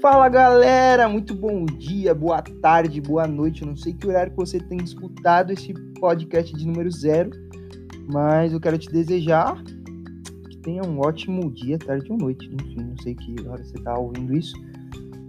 [0.00, 3.60] Fala galera, muito bom dia, boa tarde, boa noite.
[3.60, 7.30] Eu não sei que horário que você tem escutado esse podcast de número zero,
[8.10, 9.62] mas eu quero te desejar
[10.48, 12.50] que tenha um ótimo dia, tarde ou noite.
[12.50, 14.56] Enfim, não sei que hora você está ouvindo isso.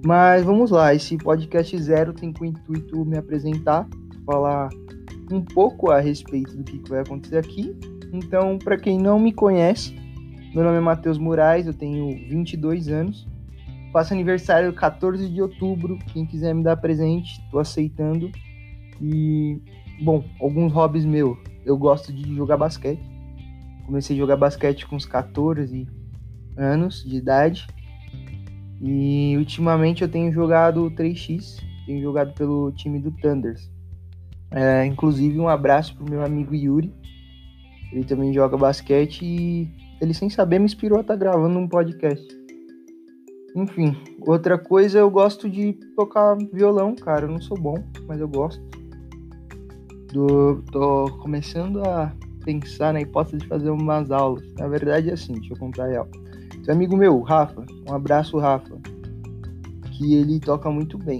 [0.05, 3.85] Mas vamos lá, esse podcast zero tem como intuito me apresentar,
[4.25, 4.69] falar
[5.29, 7.75] um pouco a respeito do que vai acontecer aqui.
[8.13, 9.93] Então, para quem não me conhece,
[10.55, 13.29] meu nome é Matheus Moraes, eu tenho 22 anos
[13.91, 15.99] Faço aniversário 14 de outubro.
[16.13, 18.31] Quem quiser me dar presente, tô aceitando.
[19.01, 19.61] E,
[20.01, 21.37] bom, alguns hobbies meus.
[21.65, 23.01] Eu gosto de jogar basquete.
[23.85, 25.87] Comecei a jogar basquete com uns 14
[26.55, 27.67] anos de idade.
[28.81, 31.61] E ultimamente eu tenho jogado 3x.
[31.85, 33.69] Tenho jogado pelo time do Thunders.
[34.49, 36.93] É, inclusive, um abraço pro meu amigo Yuri.
[37.91, 39.69] Ele também joga basquete e
[39.99, 42.40] ele, sem saber, me inspirou a estar tá gravando um podcast.
[43.55, 47.25] Enfim, outra coisa, eu gosto de tocar violão, cara.
[47.25, 47.75] Eu não sou bom,
[48.07, 48.61] mas eu gosto.
[50.13, 52.13] Do, tô começando a
[52.43, 54.43] pensar na hipótese de fazer umas aulas.
[54.57, 56.07] Na verdade é assim, deixa eu contar real.
[56.63, 58.77] Tem um amigo meu, Rafa, um abraço, Rafa,
[59.91, 61.19] que ele toca muito bem.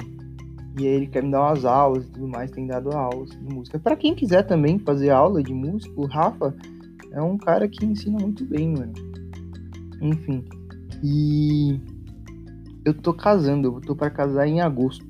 [0.79, 3.53] E aí ele quer me dar umas aulas e tudo mais, tem dado aulas de
[3.53, 3.77] música.
[3.77, 6.55] Para quem quiser também fazer aula de música, o Rafa
[7.11, 8.93] é um cara que ensina muito bem, mano.
[10.01, 10.43] Enfim.
[11.03, 11.79] E
[12.85, 15.05] eu tô casando, eu tô para casar em agosto.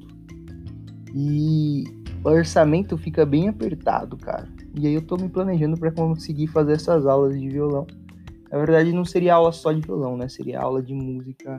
[1.13, 1.83] E
[2.23, 4.47] o orçamento fica bem apertado, cara.
[4.75, 7.85] E aí eu tô me planejando para conseguir fazer essas aulas de violão.
[8.51, 10.27] Na verdade, não seria aula só de violão, né?
[10.27, 11.57] Seria aula de música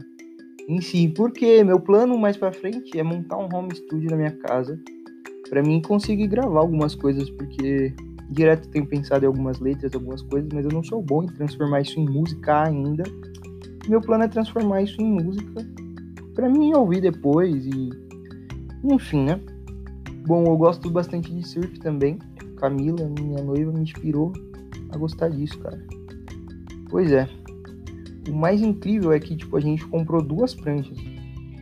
[0.69, 1.09] em si.
[1.09, 4.79] Porque meu plano mais para frente é montar um home studio na minha casa
[5.53, 7.95] para mim conseguir gravar algumas coisas, porque
[8.31, 11.83] direto tenho pensado em algumas letras, algumas coisas, mas eu não sou bom em transformar
[11.83, 13.03] isso em música ainda.
[13.87, 15.61] Meu plano é transformar isso em música
[16.34, 17.91] para mim ouvir depois e
[18.84, 19.41] enfim, né?
[20.26, 22.19] Bom, eu gosto bastante de surf também.
[22.56, 24.32] Camila, minha noiva, me inspirou
[24.91, 25.81] a gostar disso, cara.
[26.91, 27.28] Pois é.
[28.28, 30.97] O mais incrível é que tipo a gente comprou duas pranchas.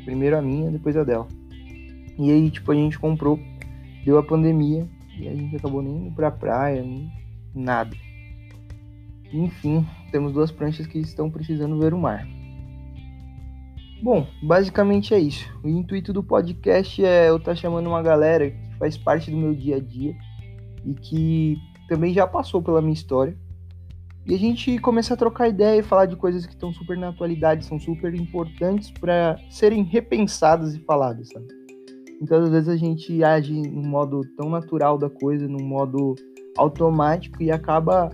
[0.05, 1.27] Primeiro a minha, depois a dela.
[2.19, 3.41] E aí, tipo, a gente comprou,
[4.05, 4.87] deu a pandemia
[5.19, 7.11] e a gente acabou nem indo pra praia, nem
[7.55, 7.97] nada.
[9.33, 12.29] Enfim, temos duas pranchas que estão precisando ver o mar.
[14.03, 15.47] Bom, basicamente é isso.
[15.63, 19.37] O intuito do podcast é eu estar tá chamando uma galera que faz parte do
[19.37, 20.17] meu dia a dia
[20.85, 23.37] e que também já passou pela minha história.
[24.27, 27.09] E a gente começa a trocar ideia e falar de coisas que estão super na
[27.09, 31.49] atualidade, são super importantes para serem repensadas e faladas, sabe?
[32.23, 36.15] Então, às vezes a gente age num modo tão natural da coisa, num modo
[36.57, 38.11] automático e acaba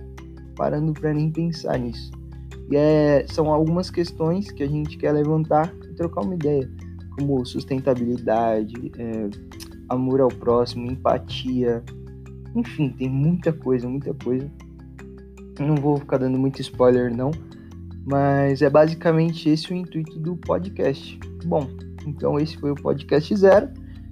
[0.55, 2.11] parando para nem pensar nisso.
[2.71, 6.69] É, são algumas questões que a gente quer levantar e trocar uma ideia,
[7.17, 9.29] como sustentabilidade, é,
[9.89, 11.83] amor ao próximo, empatia,
[12.55, 14.49] enfim, tem muita coisa, muita coisa.
[15.59, 17.31] Não vou ficar dando muito spoiler, não,
[18.05, 21.19] mas é basicamente esse o intuito do podcast.
[21.45, 21.67] Bom,
[22.05, 23.69] então esse foi o podcast zero.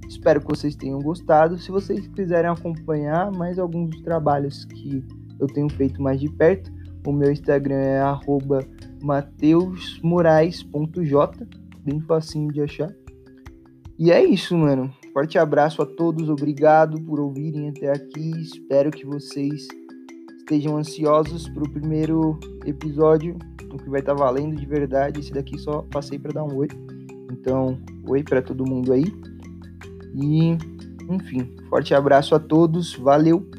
[0.07, 1.57] Espero que vocês tenham gostado.
[1.57, 5.03] Se vocês quiserem acompanhar mais alguns dos trabalhos que
[5.39, 6.72] eu tenho feito mais de perto,
[7.05, 8.01] o meu Instagram é
[9.01, 11.47] mateusmorais.j,
[11.83, 12.91] bem facinho de achar.
[13.97, 14.93] E é isso, mano.
[15.13, 18.31] Forte abraço a todos, obrigado por ouvirem até aqui.
[18.41, 19.67] Espero que vocês
[20.38, 23.37] estejam ansiosos para o primeiro episódio,
[23.72, 25.22] o que vai estar tá valendo de verdade.
[25.22, 26.67] Esse daqui só passei para dar um oi.
[27.31, 29.05] Então, oi para todo mundo aí.
[30.13, 30.57] E,
[31.09, 33.49] enfim, forte abraço a todos, valeu!